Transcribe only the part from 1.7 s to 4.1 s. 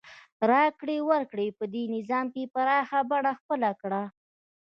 دې نظام کې پراخه بڼه خپله کړه.